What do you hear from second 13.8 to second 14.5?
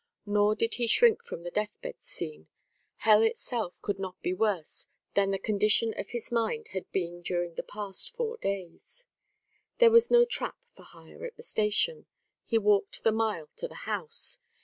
house.